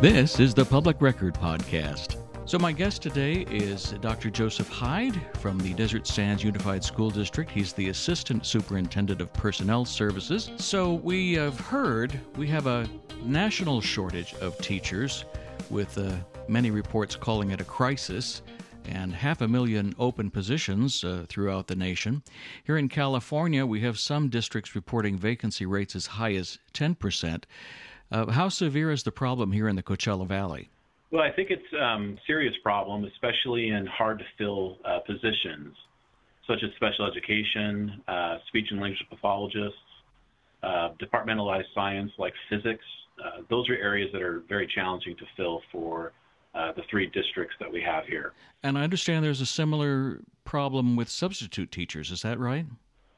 [0.00, 2.16] This is the Public Record Podcast.
[2.46, 4.30] So, my guest today is Dr.
[4.30, 7.50] Joseph Hyde from the Desert Sands Unified School District.
[7.50, 10.52] He's the Assistant Superintendent of Personnel Services.
[10.56, 12.88] So, we have heard we have a
[13.22, 15.26] national shortage of teachers,
[15.68, 16.14] with uh,
[16.48, 18.40] many reports calling it a crisis
[18.86, 22.22] and half a million open positions uh, throughout the nation.
[22.64, 27.44] Here in California, we have some districts reporting vacancy rates as high as 10%.
[28.12, 30.68] Uh, how severe is the problem here in the Coachella Valley?
[31.10, 35.74] Well, I think it's a um, serious problem, especially in hard to fill uh, positions,
[36.46, 39.78] such as special education, uh, speech and language pathologists,
[40.62, 42.84] uh, departmentalized science like physics.
[43.18, 46.12] Uh, those are areas that are very challenging to fill for
[46.54, 48.32] uh, the three districts that we have here.
[48.62, 52.10] And I understand there's a similar problem with substitute teachers.
[52.10, 52.66] Is that right?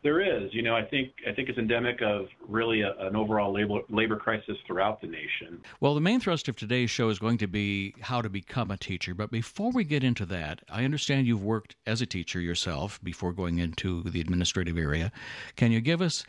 [0.02, 0.52] There is.
[0.52, 4.16] You know, I think I think it's endemic of really a, an overall labor labor
[4.16, 5.62] crisis throughout the nation.
[5.80, 8.77] Well, the main thrust of today's show is going to be how to become a
[8.77, 9.14] teacher.
[9.14, 13.33] But before we get into that, I understand you've worked as a teacher yourself before
[13.33, 15.12] going into the administrative area.
[15.55, 16.25] Can you give us,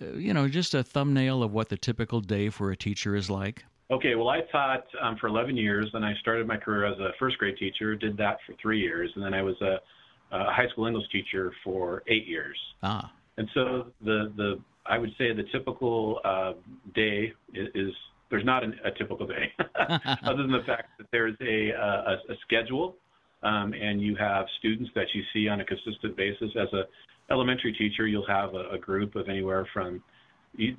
[0.00, 3.28] uh, you know, just a thumbnail of what the typical day for a teacher is
[3.28, 3.64] like?
[3.90, 7.10] Okay, well, I taught um, for 11 years, and I started my career as a
[7.18, 7.94] first grade teacher.
[7.94, 9.76] Did that for three years, and then I was a,
[10.32, 12.56] a high school English teacher for eight years.
[12.82, 13.12] Ah.
[13.36, 16.52] And so the the I would say the typical uh,
[16.94, 17.92] day is, is,
[18.30, 19.52] there's not an, a typical day,
[20.24, 22.96] other than the fact that there's a a, a schedule,
[23.42, 26.50] um, and you have students that you see on a consistent basis.
[26.60, 26.82] As a
[27.32, 30.02] elementary teacher, you'll have a, a group of anywhere from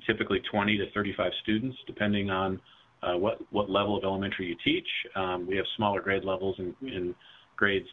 [0.06, 2.60] typically 20 to 35 students, depending on
[3.02, 4.88] uh, what what level of elementary you teach.
[5.16, 7.14] Um, we have smaller grade levels in, in
[7.56, 7.86] grades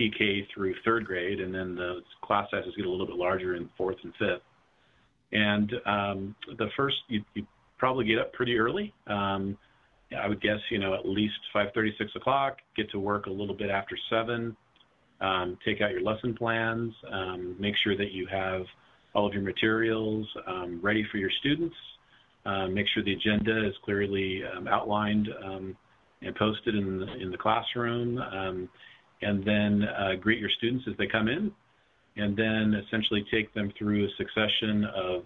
[0.00, 3.68] TK through third grade, and then the class sizes get a little bit larger in
[3.76, 4.42] fourth and fifth.
[5.32, 8.94] And um, the first, you, you, probably get up pretty early.
[9.08, 9.58] Um,
[10.16, 12.58] I would guess, you know, at least 5:30, 6 o'clock.
[12.76, 14.56] Get to work a little bit after seven.
[15.20, 16.92] Um, take out your lesson plans.
[17.10, 18.62] Um, make sure that you have
[19.14, 21.74] all of your materials um, ready for your students.
[22.46, 25.28] Uh, make sure the agenda is clearly um, outlined
[26.22, 28.18] and posted in the, in the classroom
[29.24, 31.52] and then uh, greet your students as they come in,
[32.16, 35.22] and then essentially take them through a succession of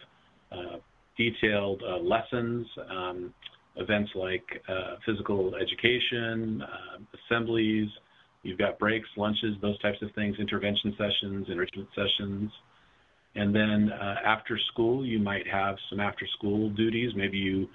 [0.52, 0.76] uh,
[1.16, 3.34] detailed uh, lessons, um,
[3.76, 7.88] events like uh, physical education, uh, assemblies.
[8.42, 12.50] You've got breaks, lunches, those types of things, intervention sessions, enrichment sessions.
[13.34, 17.12] And then uh, after school, you might have some after school duties.
[17.14, 17.68] Maybe you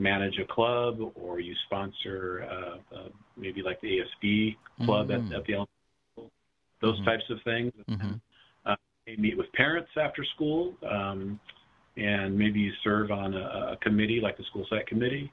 [0.00, 5.32] manage a club or you sponsor uh, uh, maybe like the ASB club mm-hmm.
[5.32, 5.68] at, at, the elementary
[6.12, 6.30] school,
[6.80, 7.04] those mm-hmm.
[7.04, 7.72] types of things.
[7.88, 8.12] Mm-hmm.
[8.64, 8.74] Uh,
[9.18, 11.38] meet with parents after school, um,
[11.96, 15.30] and maybe you serve on a, a, committee like the school site committee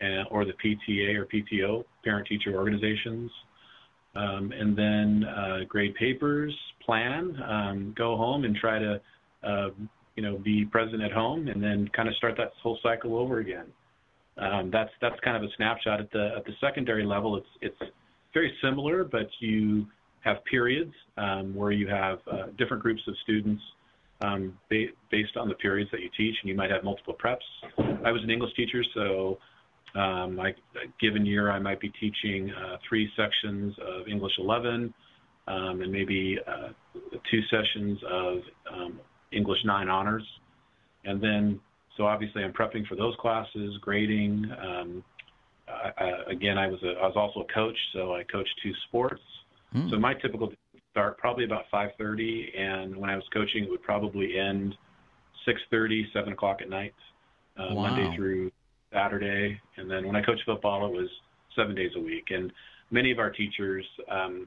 [0.00, 3.30] and, or the PTA or PTO, parent teacher organizations.
[4.14, 9.00] Um, and then uh, grade papers, plan, um, go home and try to,
[9.42, 9.68] uh,
[10.16, 13.38] you know, be present at home, and then kind of start that whole cycle over
[13.38, 13.66] again.
[14.42, 17.36] Um, that's that's kind of a snapshot at the at the secondary level.
[17.36, 17.92] It's it's
[18.34, 19.86] very similar, but you
[20.20, 23.62] have periods um, where you have uh, different groups of students
[24.22, 27.38] um, ba- based on the periods that you teach, and you might have multiple preps.
[28.04, 29.38] I was an English teacher, so
[29.94, 34.94] um, I, a given year I might be teaching uh, three sections of English 11,
[35.48, 36.68] um, and maybe uh,
[37.30, 38.38] two sessions of
[38.72, 39.00] um,
[39.32, 40.24] English 9 honors,
[41.04, 41.60] and then
[41.96, 44.50] so obviously, I'm prepping for those classes, grading.
[44.62, 45.04] Um,
[45.68, 48.72] I, I, again, I was a, I was also a coach, so I coached two
[48.88, 49.22] sports.
[49.74, 49.90] Mm.
[49.90, 50.52] So my typical
[50.90, 54.74] start probably about 5:30, and when I was coaching, it would probably end
[55.46, 56.94] 6:30, 7 o'clock at night,
[57.58, 57.88] uh, wow.
[57.88, 58.50] Monday through
[58.92, 59.60] Saturday.
[59.76, 61.08] And then when I coached football, it was
[61.56, 62.26] seven days a week.
[62.30, 62.52] And
[62.90, 64.46] many of our teachers, um,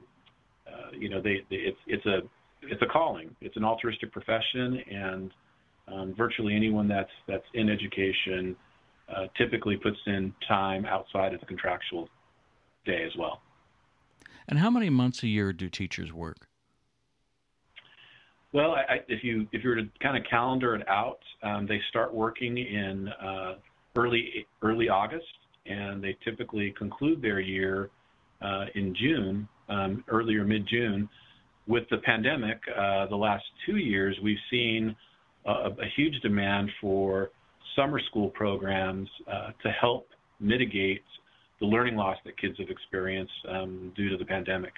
[0.66, 2.20] uh, you know, they, they it's it's a
[2.62, 3.34] it's a calling.
[3.40, 5.30] It's an altruistic profession, and
[5.88, 8.56] um, virtually anyone that's that's in education
[9.14, 12.08] uh, typically puts in time outside of the contractual
[12.84, 13.40] day as well.
[14.48, 16.48] And how many months a year do teachers work?
[18.52, 21.80] Well, I, if you if you were to kind of calendar it out, um, they
[21.88, 23.54] start working in uh,
[23.96, 25.26] early early August,
[25.66, 27.90] and they typically conclude their year
[28.40, 31.08] uh, in June, um, early or mid June.
[31.66, 34.94] With the pandemic, uh, the last two years, we've seen
[35.46, 37.30] a, a huge demand for
[37.74, 40.08] summer school programs uh, to help
[40.40, 41.02] mitigate
[41.60, 44.72] the learning loss that kids have experienced um, due to the pandemic.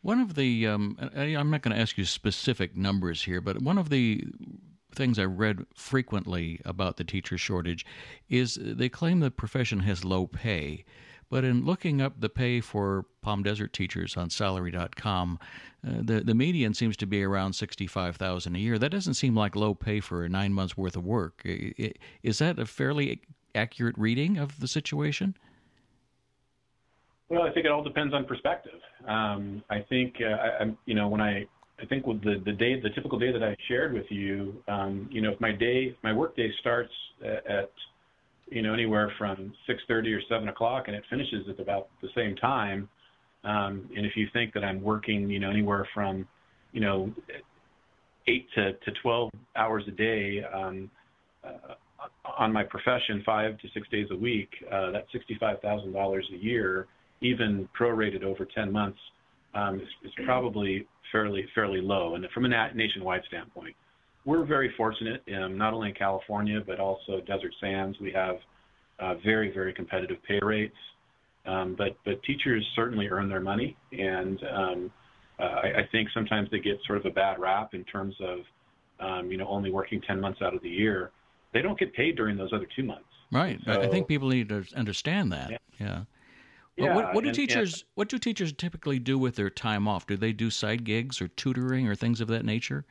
[0.00, 3.78] One of the, um, I'm not going to ask you specific numbers here, but one
[3.78, 4.24] of the
[4.94, 7.86] things I read frequently about the teacher shortage
[8.28, 10.84] is they claim the profession has low pay.
[11.32, 15.38] But in looking up the pay for Palm Desert teachers on salary.com,
[15.82, 18.78] uh, the, the median seems to be around 65000 a year.
[18.78, 21.40] That doesn't seem like low pay for nine months' worth of work.
[22.22, 23.22] Is that a fairly
[23.54, 25.34] accurate reading of the situation?
[27.30, 28.78] Well, I think it all depends on perspective.
[29.08, 31.46] Um, I think, uh, I, you know, when I,
[31.80, 35.08] I think with the, the day, the typical day that I shared with you, um,
[35.10, 36.92] you know, if my day, my work day starts
[37.24, 37.70] at, at
[38.52, 42.36] you know, anywhere from 6:30 or 7 o'clock, and it finishes at about the same
[42.36, 42.88] time.
[43.44, 46.28] Um, and if you think that I'm working, you know, anywhere from,
[46.72, 47.12] you know,
[48.28, 50.90] eight to, to 12 hours a day um,
[51.42, 51.74] uh,
[52.38, 56.86] on my profession, five to six days a week, uh, that's $65,000 a year
[57.20, 58.98] even prorated over 10 months,
[59.54, 62.14] um, is, is probably fairly fairly low.
[62.14, 63.76] And from a nationwide standpoint,
[64.24, 67.98] we're very fortunate, um, not only in California but also Desert Sands.
[68.00, 68.36] We have
[68.98, 70.76] uh, very very competitive pay rates.
[71.44, 74.92] Um, but but teachers certainly earn their money, and um,
[75.40, 78.38] uh, I, I, think sometimes they get sort of a bad rap in terms of
[79.00, 81.10] um, you know only working 10 months out of the year.
[81.52, 83.08] They don't get paid during those other two months.
[83.32, 83.58] Right.
[83.64, 85.50] So, I think people need to understand that.
[85.50, 85.58] yeah.
[85.78, 86.02] yeah.
[86.74, 89.86] Yeah, what, what, do and, teachers and, what do teachers typically do with their time
[89.86, 90.06] off?
[90.06, 92.86] Do they do side gigs or tutoring or things of that nature?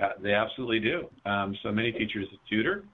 [0.00, 1.08] Uh, they absolutely do.
[1.28, 2.84] Um, so many teachers tutor.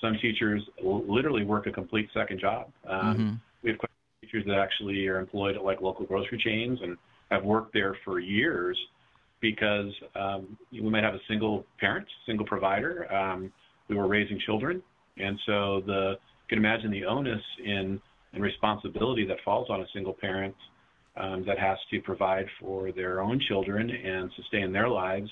[0.00, 2.70] Some teachers literally work a complete second job.
[2.88, 3.34] Um, mm-hmm.
[3.62, 3.78] We have
[4.20, 6.96] teachers that actually are employed at like local grocery chains and
[7.30, 8.76] have worked there for years
[9.40, 13.12] because um, we might have a single parent, single provider.
[13.12, 13.52] Um,
[13.88, 14.82] we were raising children,
[15.18, 18.00] and so the you can imagine the onus in
[18.34, 20.54] and responsibility that falls on a single parent
[21.16, 25.30] um, that has to provide for their own children and sustain their lives.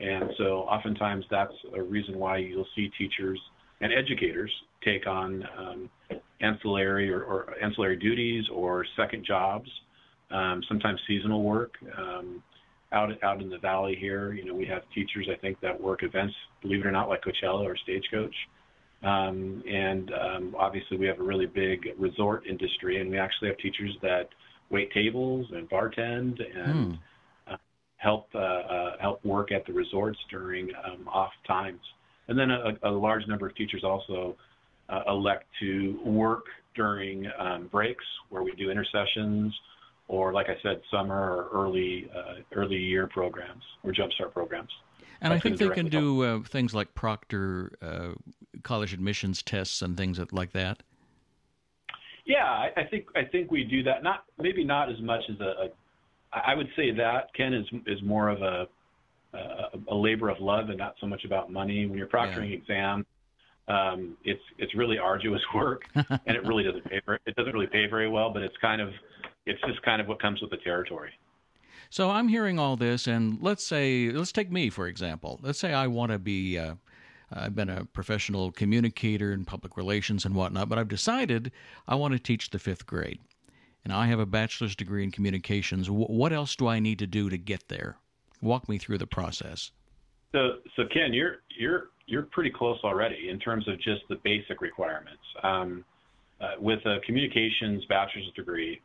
[0.00, 3.38] And so oftentimes that's a reason why you'll see teachers
[3.80, 4.50] and educators
[4.82, 5.90] take on um,
[6.40, 9.68] ancillary or, or, ancillary duties or second jobs,
[10.30, 11.74] um, sometimes seasonal work.
[11.96, 12.42] Um,
[12.92, 16.02] out out in the valley here, you know, we have teachers I think that work
[16.02, 18.34] events, believe it or not, like Coachella or Stagecoach.
[19.02, 23.58] Um, and um, obviously, we have a really big resort industry, and we actually have
[23.58, 24.28] teachers that
[24.70, 27.00] wait tables and bartend and hmm.
[28.00, 31.80] Help uh, uh, help work at the resorts during um, off times.
[32.28, 34.36] And then a, a, large number of teachers also
[34.88, 36.44] uh, elect to work
[36.74, 39.52] during um, breaks, where we do intersessions,
[40.08, 44.70] or like I said, summer or early uh, early year programs or jumpstart programs.
[45.20, 48.12] And I think they can do uh, things like proctor uh,
[48.62, 50.82] college admissions tests and things like that.
[52.24, 54.02] Yeah, I, I, think I think we do that.
[54.02, 55.70] Not maybe not as much as a.
[56.32, 58.66] I would say that Ken is is more of a,
[59.34, 59.38] a,
[59.88, 61.86] a labor of love and not so much about money.
[61.86, 62.56] When you're proctoring yeah.
[62.56, 63.06] exams,
[63.68, 67.00] um, it's it's really arduous work, and it really doesn't pay.
[67.04, 68.90] For, it doesn't really pay very well, but it's kind of
[69.46, 71.12] it's just kind of what comes with the territory.
[71.88, 75.40] So I'm hearing all this, and let's say, let's take me for example.
[75.42, 76.74] Let's say I want to be, uh,
[77.32, 81.50] I've been a professional communicator in public relations and whatnot, but I've decided
[81.88, 83.18] I want to teach the fifth grade.
[83.84, 85.86] And I have a bachelor's degree in communications.
[85.86, 87.96] W- what else do I need to do to get there?
[88.42, 89.70] Walk me through the process.
[90.32, 94.60] So, so Ken, you're you're you're pretty close already in terms of just the basic
[94.60, 95.22] requirements.
[95.42, 95.84] Um,
[96.40, 98.80] uh, with a communications bachelor's degree,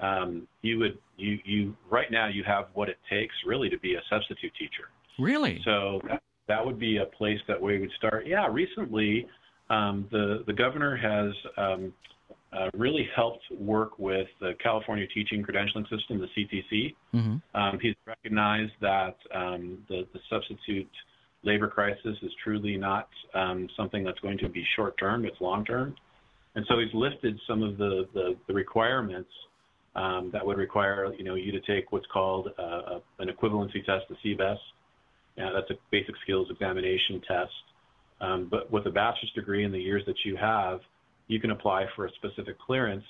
[0.00, 3.94] um, you would you you right now you have what it takes really to be
[3.94, 4.88] a substitute teacher.
[5.18, 5.60] Really?
[5.64, 8.26] So that, that would be a place that we would start.
[8.26, 9.26] Yeah, recently
[9.70, 11.92] um, the the governor has um,
[12.52, 16.94] uh, really helped work with the California Teaching Credentialing System, the CTC.
[17.14, 17.60] Mm-hmm.
[17.60, 20.90] Um, he's recognized that um, the the substitute
[21.42, 25.64] labor crisis is truly not um, something that's going to be short term; it's long
[25.64, 25.94] term.
[26.56, 29.30] And so he's lifted some of the, the, the requirements
[29.94, 33.84] um, that would require you know you to take what's called uh, a, an equivalency
[33.84, 34.58] test, the CBEST.
[35.36, 37.52] Yeah, that's a basic skills examination test.
[38.20, 40.80] Um, but with a bachelor's degree in the years that you have,
[41.30, 43.04] you can apply for a specific clearance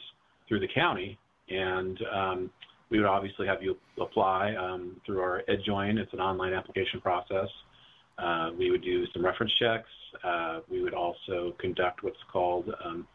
[0.47, 2.51] through the county, and um,
[2.91, 5.99] we would obviously have you apply um, through our EdJoin.
[5.99, 7.49] It's an online application process.
[8.19, 9.89] Uh, we would do some reference checks.
[10.23, 13.07] Uh, we would also conduct what's called um,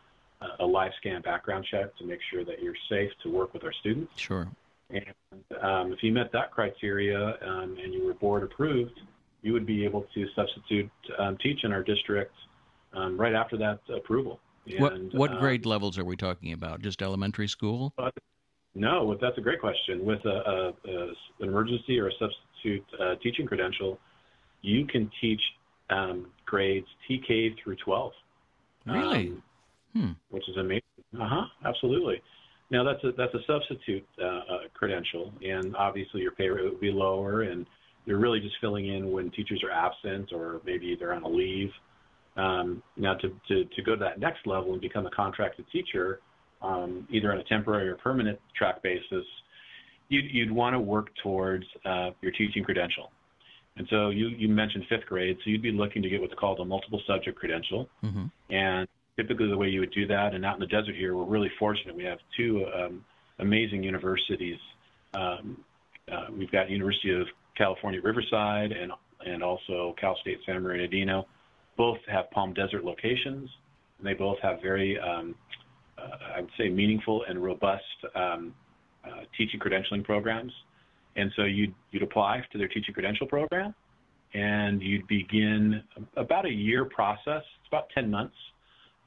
[0.59, 4.11] a LiveScan background check to make sure that you're safe to work with our students.
[4.17, 4.47] Sure.
[4.89, 5.05] And
[5.61, 8.99] um, if you met that criteria um, and you were board approved,
[9.43, 12.33] you would be able to substitute um, teach in our district
[12.93, 14.39] um, right after that approval.
[14.67, 16.81] And, what, what um, grade levels are we talking about?
[16.81, 17.93] Just elementary school?
[18.73, 20.05] no, that's a great question.
[20.05, 21.07] With a, a, a,
[21.39, 23.99] an emergency or a substitute uh, teaching credential,
[24.61, 25.41] you can teach
[25.89, 28.11] um, grades TK through 12.
[28.87, 29.27] Really?
[29.27, 29.43] Um,
[29.93, 30.11] hmm.
[30.29, 30.81] Which is amazing.
[31.19, 31.45] Uh huh.
[31.65, 32.21] Absolutely.
[32.71, 34.41] Now that's a that's a substitute uh, uh,
[34.73, 37.65] credential, and obviously your pay rate would be lower, and
[38.05, 41.71] you're really just filling in when teachers are absent or maybe they're on a leave.
[42.37, 46.19] Um, now to, to to go to that next level and become a contracted teacher,
[46.61, 49.25] um, either on a temporary or permanent track basis,
[50.09, 53.11] you'd, you'd want to work towards uh, your teaching credential.
[53.77, 56.59] And so you, you mentioned fifth grade, so you'd be looking to get what's called
[56.59, 57.89] a multiple subject credential.
[58.03, 58.25] Mm-hmm.
[58.53, 58.87] And
[59.17, 61.51] typically the way you would do that, and out in the desert here, we're really
[61.59, 61.95] fortunate.
[61.95, 63.03] We have two um,
[63.39, 64.59] amazing universities.
[65.13, 65.63] Um,
[66.11, 67.27] uh, we've got University of
[67.57, 68.91] California Riverside and
[69.25, 71.25] and also Cal State San Bernardino.
[71.77, 73.49] Both have Palm Desert locations,
[73.97, 75.35] and they both have very, um,
[75.97, 77.83] uh, I would say, meaningful and robust
[78.15, 78.53] um,
[79.05, 80.51] uh, teaching credentialing programs.
[81.15, 83.73] And so you'd, you'd apply to their teaching credential program,
[84.33, 85.81] and you'd begin
[86.17, 87.43] about a year process.
[87.59, 88.35] It's about 10 months,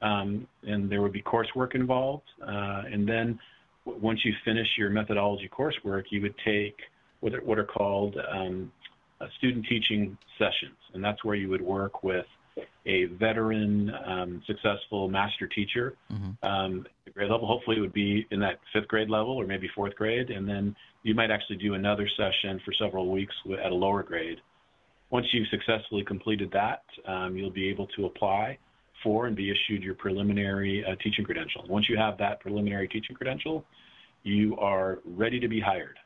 [0.01, 2.23] um, and there would be coursework involved.
[2.41, 3.39] Uh, and then
[3.85, 6.75] once you finish your methodology coursework, you would take
[7.19, 8.71] what are, what are called um,
[9.21, 12.25] uh, student teaching sessions, and that's where you would work with
[12.85, 15.95] a veteran, um, successful master teacher.
[16.11, 16.45] Mm-hmm.
[16.47, 19.95] Um, grade level, hopefully, it would be in that fifth grade level or maybe fourth
[19.95, 24.03] grade, and then you might actually do another session for several weeks at a lower
[24.03, 24.37] grade.
[25.11, 28.57] Once you've successfully completed that, um, you'll be able to apply
[29.03, 31.65] for and be issued your preliminary uh, teaching credential.
[31.67, 33.65] Once you have that preliminary teaching credential,
[34.23, 35.97] you are ready to be hired.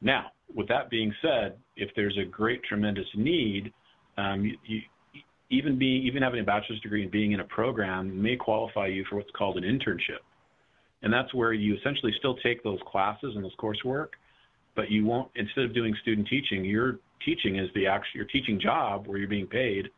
[0.00, 3.72] Now, with that being said, if there's a great, tremendous need,
[4.16, 4.80] um, you, you,
[5.50, 9.04] even being even having a bachelor's degree and being in a program may qualify you
[9.08, 10.20] for what's called an internship.
[11.02, 14.08] And that's where you essentially still take those classes and those coursework,
[14.74, 18.60] but you won't instead of doing student teaching, your teaching is the actual your teaching
[18.60, 19.88] job where you're being paid.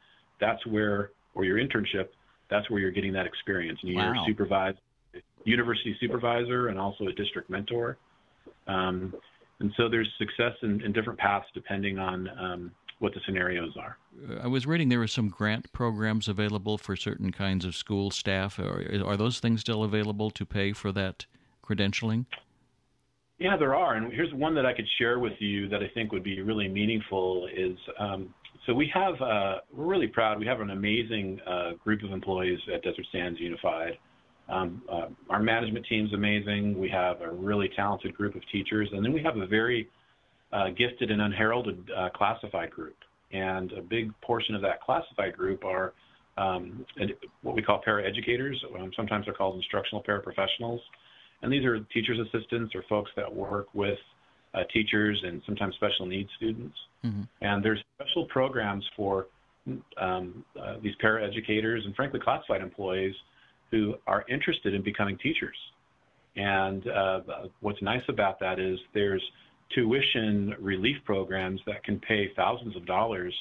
[0.41, 2.09] That's where or your internship,
[2.51, 3.79] that's where you're getting that experience.
[3.83, 4.25] And you're wow.
[4.27, 4.79] supervised
[5.45, 7.97] university supervisor and also a district mentor.
[8.67, 9.15] Um,
[9.61, 13.97] and so there's success in, in different paths depending on um, what the scenarios are.
[14.43, 18.59] I was reading there were some grant programs available for certain kinds of school staff.
[18.59, 21.27] Are, are those things still available to pay for that
[21.65, 22.27] credentialing?
[23.39, 23.95] Yeah, there are.
[23.95, 26.69] And here's one that I could share with you that I think would be really
[26.69, 28.35] meaningful is um,
[28.67, 30.39] so we have, uh, we're really proud.
[30.39, 33.99] We have an amazing uh, group of employees at Desert Sands Unified.
[34.49, 36.79] Um, uh, our management team's amazing.
[36.79, 40.00] We have a really talented group of teachers, and then we have a very uh,
[40.77, 42.97] gifted and unheralded uh, classified group.
[43.33, 45.93] And a big portion of that classified group are
[46.37, 46.85] um,
[47.43, 48.55] what we call paraeducators.
[48.79, 50.81] Um, sometimes they're called instructional paraprofessionals.
[51.43, 53.99] And these are teachers' assistants or folks that work with
[54.55, 56.77] uh, teachers and sometimes special needs students.
[57.05, 57.23] Mm-hmm.
[57.41, 59.27] And there's special programs for
[59.99, 63.15] um, uh, these paraeducators and frankly classified employees
[63.71, 65.57] who are interested in becoming teachers.
[66.37, 67.21] And uh,
[67.61, 69.23] what's nice about that is there's
[69.75, 73.35] tuition relief programs that can pay thousands of dollars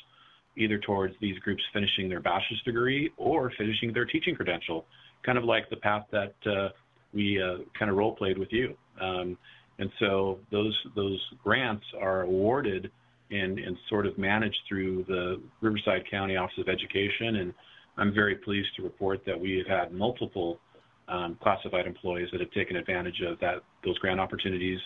[0.58, 4.86] either towards these groups finishing their bachelor's degree or finishing their teaching credential,
[5.26, 6.70] kind of like the path that uh,
[7.14, 8.76] we uh, kind of role played with you.
[9.02, 9.38] Um,
[9.80, 12.92] and so those those grants are awarded
[13.32, 17.38] and, and sort of managed through the Riverside County Office of Education.
[17.38, 17.54] And
[17.98, 20.60] I'm very pleased to report that we have had multiple
[21.08, 24.80] um, classified employees that have taken advantage of that those grant opportunities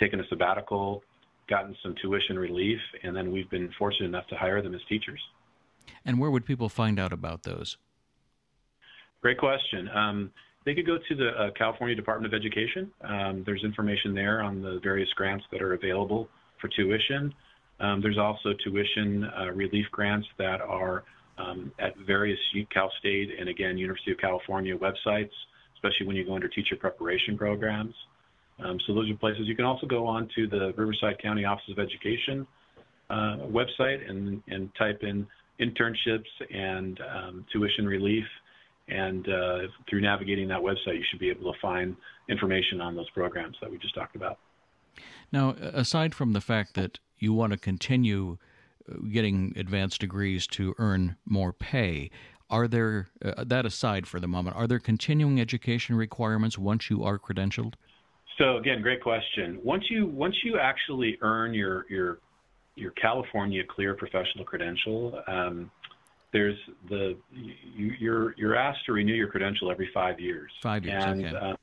[0.00, 1.02] taken a sabbatical,
[1.48, 5.20] gotten some tuition relief, and then we've been fortunate enough to hire them as teachers.
[6.04, 7.76] And where would people find out about those?
[9.20, 9.88] Great question.
[9.94, 10.30] Um,
[10.64, 12.90] they could go to the uh, California Department of Education.
[13.02, 16.28] Um, there's information there on the various grants that are available
[16.60, 17.34] for tuition.
[17.80, 21.04] Um, there's also tuition uh, relief grants that are
[21.38, 22.38] um, at various
[22.72, 25.30] Cal State and again University of California websites,
[25.74, 27.94] especially when you go under teacher preparation programs.
[28.64, 29.42] Um, so those are places.
[29.46, 32.46] You can also go on to the Riverside County Office of Education
[33.08, 35.26] uh, website and, and type in
[35.60, 38.24] internships and um, tuition relief.
[38.88, 41.96] And uh, through navigating that website, you should be able to find
[42.28, 44.38] information on those programs that we just talked about.
[45.32, 48.38] Now, aside from the fact that you want to continue
[48.90, 52.10] uh, getting advanced degrees to earn more pay,
[52.48, 57.04] are there, uh, that aside for the moment, are there continuing education requirements once you
[57.04, 57.74] are credentialed?
[58.40, 59.60] So again, great question.
[59.62, 62.18] Once you once you actually earn your your
[62.74, 65.70] your California Clear professional credential, um,
[66.32, 66.56] there's
[66.88, 70.50] the you, you're you're asked to renew your credential every five years.
[70.62, 71.36] Five years, and, okay.
[71.36, 71.56] Uh,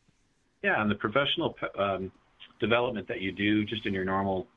[0.64, 2.12] yeah, and the professional um,
[2.60, 4.48] development that you do just in your normal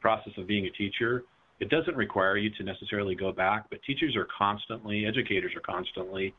[0.00, 1.24] process of being a teacher
[1.60, 6.34] it doesn't require you to necessarily go back, but teachers are constantly, educators are constantly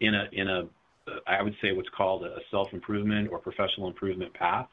[0.00, 0.62] in a in a
[1.26, 4.68] I would say what's called a self-improvement or professional improvement path.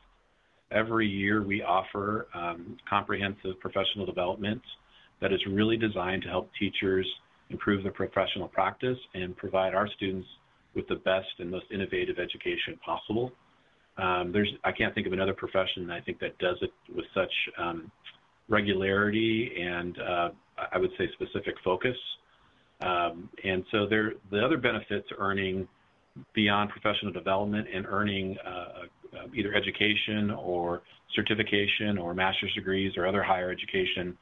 [0.72, 4.62] Every year we offer um, comprehensive professional development
[5.22, 7.08] that is really designed to help teachers
[7.50, 10.28] improve their professional practice and provide our students
[10.76, 13.32] with the best and most innovative education possible.
[13.98, 17.32] Um, there's, I can't think of another profession I think that does it with such
[17.58, 17.92] um,
[18.48, 20.30] regularity and uh,
[20.72, 21.96] I would say specific focus.
[22.82, 25.68] Um, and so there, the other benefit to earning
[26.34, 30.82] beyond professional development and earning uh, uh, either education or
[31.16, 34.18] certification or master's degrees or other higher education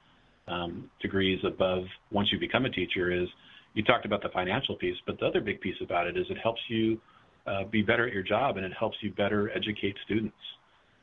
[0.48, 3.28] um, degrees above once you become a teacher is
[3.74, 6.38] you talked about the financial piece, but the other big piece about it is it
[6.42, 7.00] helps you
[7.46, 10.38] uh, be better at your job and it helps you better educate students.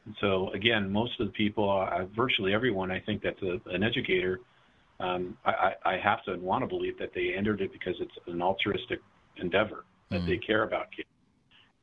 [0.06, 3.82] And so again, most of the people, uh, virtually everyone, I think that's a, an
[3.82, 4.40] educator.
[5.00, 8.12] Um, I, I, have to and want to believe that they entered it because it's
[8.28, 9.00] an altruistic
[9.36, 10.26] endeavor that mm.
[10.26, 11.08] they care about kids.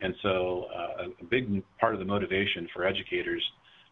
[0.01, 3.43] And so uh, a big part of the motivation for educators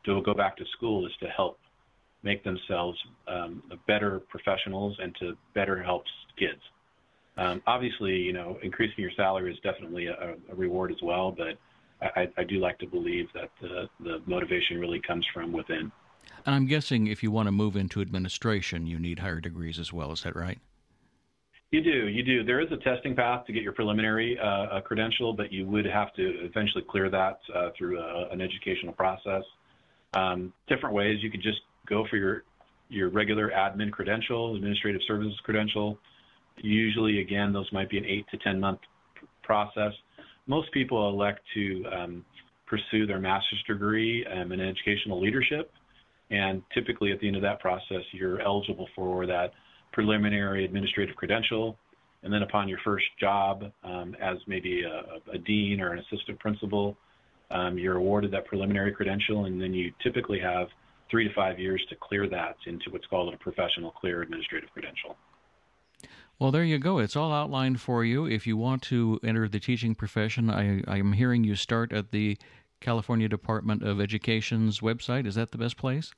[0.05, 1.59] to go back to school is to help
[2.23, 6.03] make themselves um, better professionals and to better help
[6.39, 6.61] kids.
[7.37, 11.57] Um, obviously, you know, increasing your salary is definitely a, a reward as well, but
[12.01, 15.91] I, I, do like to believe that the, the motivation really comes from within.
[16.45, 19.93] And I'm guessing if you want to move into administration, you need higher degrees as
[19.93, 20.11] well.
[20.11, 20.59] Is that right?
[21.71, 22.07] You do.
[22.07, 22.43] You do.
[22.43, 26.13] There is a testing path to get your preliminary uh, credential, but you would have
[26.13, 29.43] to eventually clear that uh, through a, an educational process.
[30.13, 31.17] Um, different ways.
[31.21, 32.43] You could just go for your
[32.89, 35.99] your regular admin credential, administrative services credential.
[36.57, 38.79] Usually, again, those might be an eight to 10 month
[39.43, 39.91] process.
[40.47, 42.25] Most people elect to um,
[42.65, 45.71] pursue their master's degree um, in educational leadership.
[46.31, 49.51] And typically, at the end of that process, you're eligible for that
[49.91, 51.77] preliminary administrative credential.
[52.23, 56.39] And then, upon your first job um, as maybe a, a, dean or an assistant
[56.39, 56.97] principal,
[57.51, 59.45] um, you're awarded that preliminary credential.
[59.45, 60.67] And then you typically have
[61.09, 65.15] three to five years to clear that into what's called a professional clear administrative credential.
[66.39, 66.99] Well, there you go.
[66.99, 68.25] It's all outlined for you.
[68.25, 72.11] If you want to enter the teaching profession, I, I am hearing you start at
[72.11, 72.37] the
[72.79, 75.25] California Department of Education's website.
[75.25, 76.13] Is that the best place?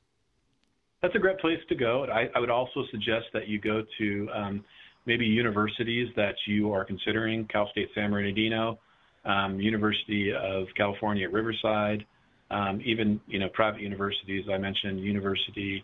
[1.02, 2.04] That's a great place to go.
[2.12, 4.64] I, I would also suggest that you go to um,
[5.06, 8.78] maybe universities that you are considering Cal State San Bernardino,
[9.24, 12.04] um, University of California at Riverside,
[12.50, 14.44] um, even you know private universities.
[14.52, 15.82] I mentioned University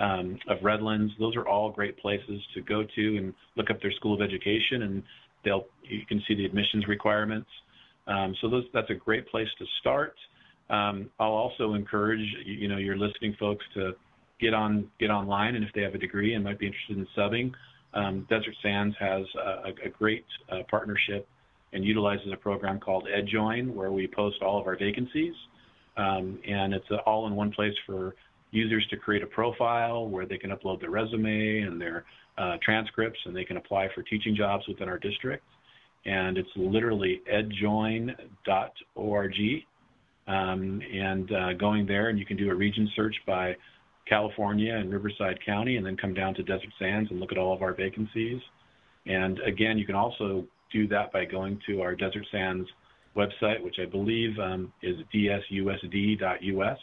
[0.00, 1.12] um, of Redlands.
[1.18, 4.82] Those are all great places to go to and look up their school of education,
[4.82, 5.02] and
[5.44, 7.48] they'll you can see the admissions requirements.
[8.06, 10.14] Um, so those, that's a great place to start.
[10.70, 13.92] Um, I'll also encourage you know your listening folks to
[14.40, 17.06] get on get online, and if they have a degree and might be interested in
[17.16, 17.52] subbing,
[17.94, 21.28] um, Desert Sands has a, a great uh, partnership
[21.72, 25.34] and utilizes a program called EdJoin, where we post all of our vacancies,
[25.96, 28.14] um, and it's all in one place for
[28.50, 32.04] users to create a profile where they can upload their resume and their
[32.38, 35.44] uh, transcripts and they can apply for teaching jobs within our district.
[36.06, 38.14] And it's literally edjoin.org.
[40.26, 43.54] Um, and uh, going there, and you can do a region search by
[44.08, 47.54] California and Riverside County, and then come down to Desert Sands and look at all
[47.54, 48.40] of our vacancies.
[49.06, 52.68] And again, you can also do that by going to our Desert Sands
[53.16, 56.78] website, which I believe um, is dsusd.us.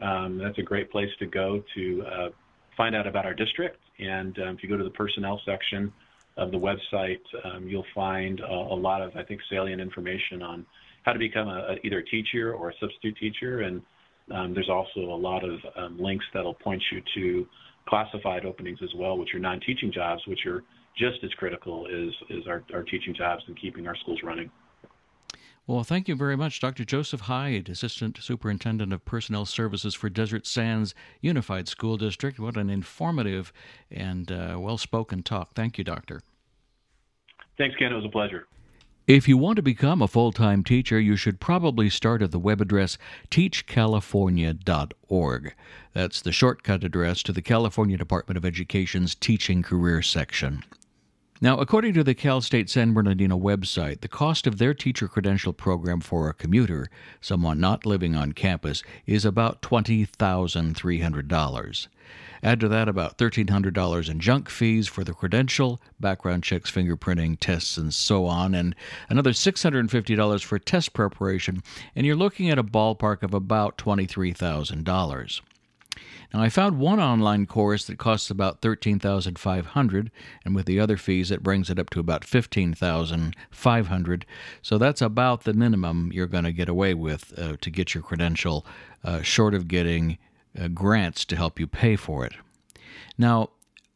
[0.00, 2.28] Um, that's a great place to go to uh,
[2.76, 3.78] find out about our district.
[3.98, 5.92] And um, if you go to the personnel section
[6.36, 10.64] of the website, um, you'll find a, a, lot of, I think, salient information on
[11.02, 13.62] how to become a, a, either a teacher or a substitute teacher.
[13.62, 13.82] And
[14.30, 17.46] um, there's also a lot of um, links that'll point you to
[17.88, 20.62] classified openings as well, which are non-teaching jobs, which are
[20.96, 24.50] just as critical as, as our, our teaching jobs and keeping our schools running.
[25.66, 26.84] Well, thank you very much, Dr.
[26.84, 32.38] Joseph Hyde, Assistant Superintendent of Personnel Services for Desert Sands Unified School District.
[32.38, 33.52] What an informative
[33.90, 35.54] and uh, well spoken talk.
[35.54, 36.22] Thank you, Doctor.
[37.58, 37.92] Thanks, Ken.
[37.92, 38.46] It was a pleasure.
[39.08, 42.38] If you want to become a full time teacher, you should probably start at the
[42.38, 42.98] web address
[43.30, 45.54] teachcalifornia.org.
[45.94, 50.62] That's the shortcut address to the California Department of Education's Teaching Career section.
[51.40, 55.54] Now, according to the Cal State San Bernardino website, the cost of their teacher credential
[55.54, 56.90] program for a commuter,
[57.22, 61.88] someone not living on campus, is about $20,300.
[62.42, 67.76] Add to that about $1,300 in junk fees for the credential, background checks, fingerprinting, tests,
[67.76, 68.74] and so on, and
[69.08, 71.62] another $650 for test preparation,
[71.94, 75.40] and you're looking at a ballpark of about $23,000.
[76.32, 80.10] Now, I found one online course that costs about thirteen thousand five hundred,
[80.44, 84.26] and with the other fees, it brings it up to about fifteen thousand five hundred.
[84.60, 88.02] So that's about the minimum you're going to get away with uh, to get your
[88.02, 88.66] credential,
[89.02, 90.18] uh, short of getting
[90.58, 92.34] uh, grants to help you pay for it.
[93.16, 93.50] Now,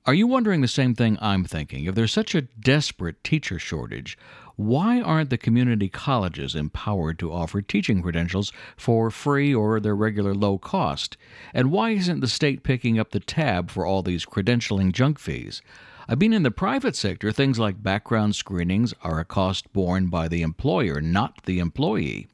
[0.05, 1.85] are you wondering the same thing I'm thinking?
[1.85, 4.19] If there's such a desperate teacher shortage,
[4.57, 10.35] why aren't the community colleges empowered to offer teaching credentials for free or their regular
[10.35, 11.17] low cost?
[11.55, 15.63] And why isn't the state picking up the tab for all these credentialing junk fees?
[16.09, 20.27] I mean, in the private sector, things like background screenings are a cost borne by
[20.27, 22.27] the employer, not the employee.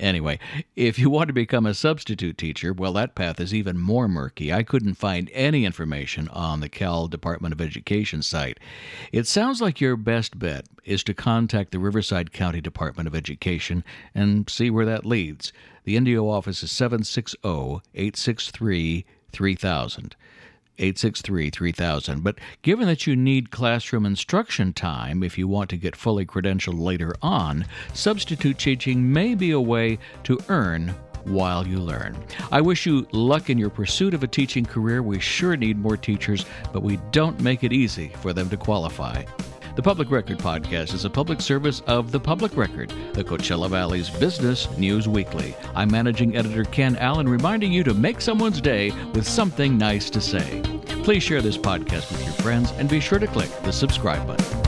[0.00, 0.40] Anyway,
[0.74, 4.52] if you want to become a substitute teacher, well, that path is even more murky.
[4.52, 8.58] I couldn't find any information on the Cal Department of Education site.
[9.12, 13.84] It sounds like your best bet is to contact the Riverside County Department of Education
[14.14, 15.52] and see where that leads.
[15.84, 17.38] The Indio office is 760
[17.94, 20.16] 863 3000.
[20.78, 22.22] 863 3000.
[22.22, 26.80] But given that you need classroom instruction time if you want to get fully credentialed
[26.80, 32.16] later on, substitute teaching may be a way to earn while you learn.
[32.52, 35.02] I wish you luck in your pursuit of a teaching career.
[35.02, 39.24] We sure need more teachers, but we don't make it easy for them to qualify.
[39.74, 44.08] The Public Record Podcast is a public service of The Public Record, the Coachella Valley's
[44.08, 45.56] business news weekly.
[45.74, 50.20] I'm managing editor Ken Alan, reminding you to make someone's day with something nice to
[50.20, 50.62] say.
[51.02, 54.63] Please share this podcast with your friends and be sure to click the subscribe button.